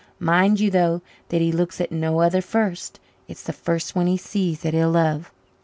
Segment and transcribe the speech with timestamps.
[0.17, 4.17] Mind you, though, that he looks at no other first it's the first one he
[4.17, 5.29] sees that he'll love.